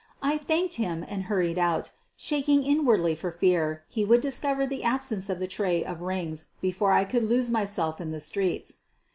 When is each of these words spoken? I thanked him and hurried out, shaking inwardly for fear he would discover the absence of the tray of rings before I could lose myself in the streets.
I 0.23 0.39
thanked 0.39 0.77
him 0.77 1.05
and 1.07 1.25
hurried 1.25 1.59
out, 1.59 1.91
shaking 2.17 2.63
inwardly 2.63 3.13
for 3.13 3.31
fear 3.31 3.83
he 3.87 4.03
would 4.03 4.19
discover 4.19 4.65
the 4.65 4.81
absence 4.83 5.29
of 5.29 5.37
the 5.37 5.45
tray 5.45 5.85
of 5.85 6.01
rings 6.01 6.45
before 6.59 6.91
I 6.91 7.05
could 7.05 7.25
lose 7.25 7.51
myself 7.51 8.01
in 8.01 8.09
the 8.09 8.19
streets. 8.19 8.77